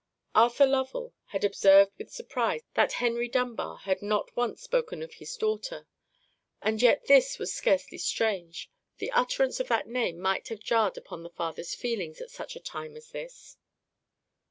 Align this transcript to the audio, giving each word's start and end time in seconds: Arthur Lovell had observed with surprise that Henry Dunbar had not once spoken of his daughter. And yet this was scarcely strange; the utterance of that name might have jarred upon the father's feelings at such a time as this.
Arthur 0.33 0.65
Lovell 0.65 1.13
had 1.25 1.43
observed 1.43 1.91
with 1.99 2.09
surprise 2.09 2.61
that 2.73 2.93
Henry 2.93 3.27
Dunbar 3.27 3.77
had 3.77 4.01
not 4.01 4.35
once 4.35 4.63
spoken 4.63 5.03
of 5.03 5.13
his 5.13 5.37
daughter. 5.37 5.87
And 6.59 6.81
yet 6.81 7.05
this 7.05 7.37
was 7.37 7.53
scarcely 7.53 7.99
strange; 7.99 8.71
the 8.97 9.11
utterance 9.11 9.59
of 9.59 9.67
that 9.67 9.85
name 9.85 10.17
might 10.19 10.47
have 10.47 10.59
jarred 10.61 10.97
upon 10.97 11.21
the 11.21 11.29
father's 11.29 11.75
feelings 11.75 12.19
at 12.19 12.31
such 12.31 12.55
a 12.55 12.59
time 12.59 12.97
as 12.97 13.09
this. 13.11 13.57